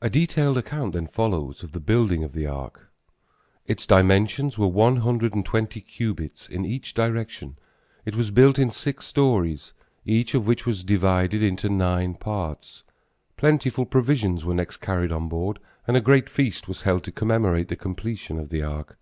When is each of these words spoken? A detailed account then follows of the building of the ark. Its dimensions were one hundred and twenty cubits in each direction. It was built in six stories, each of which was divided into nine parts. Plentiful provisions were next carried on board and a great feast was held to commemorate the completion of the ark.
A 0.00 0.10
detailed 0.10 0.58
account 0.58 0.94
then 0.94 1.06
follows 1.06 1.62
of 1.62 1.70
the 1.70 1.78
building 1.78 2.24
of 2.24 2.32
the 2.32 2.48
ark. 2.48 2.90
Its 3.66 3.86
dimensions 3.86 4.58
were 4.58 4.66
one 4.66 4.96
hundred 4.96 5.32
and 5.32 5.46
twenty 5.46 5.80
cubits 5.80 6.48
in 6.48 6.64
each 6.66 6.92
direction. 6.92 7.56
It 8.04 8.16
was 8.16 8.32
built 8.32 8.58
in 8.58 8.70
six 8.70 9.06
stories, 9.06 9.74
each 10.04 10.34
of 10.34 10.48
which 10.48 10.66
was 10.66 10.82
divided 10.82 11.40
into 11.40 11.68
nine 11.68 12.14
parts. 12.16 12.82
Plentiful 13.36 13.86
provisions 13.86 14.44
were 14.44 14.54
next 14.54 14.78
carried 14.78 15.12
on 15.12 15.28
board 15.28 15.60
and 15.86 15.96
a 15.96 16.00
great 16.00 16.28
feast 16.28 16.66
was 16.66 16.82
held 16.82 17.04
to 17.04 17.12
commemorate 17.12 17.68
the 17.68 17.76
completion 17.76 18.40
of 18.40 18.48
the 18.48 18.64
ark. 18.64 18.98